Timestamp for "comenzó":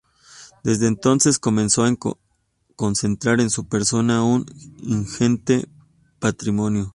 1.37-1.83